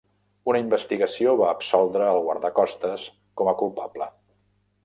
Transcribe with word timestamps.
Una 0.51 0.61
investigació 0.63 1.35
va 1.43 1.51
absoldre 1.57 2.09
el 2.13 2.23
guardacostes 2.31 3.07
com 3.43 3.53
a 3.53 3.57
culpable. 3.63 4.13